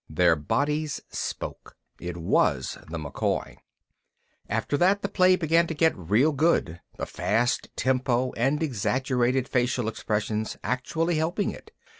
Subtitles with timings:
[0.09, 1.75] Their bodies spoke.
[1.99, 3.57] It was the McCoy.
[4.49, 9.87] After that, the play began to get real good, the fast tempo and exaggerated facial
[9.87, 11.69] expressions actually helping it.